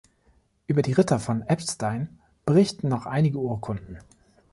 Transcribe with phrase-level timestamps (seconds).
[0.65, 2.17] Über die Ritter von Eppstein
[2.47, 3.99] berichten noch einige Urkunden.